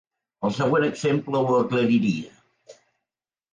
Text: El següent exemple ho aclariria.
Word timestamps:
El 0.47 0.55
següent 0.59 0.85
exemple 0.87 1.43
ho 1.43 1.53
aclariria. 1.65 2.35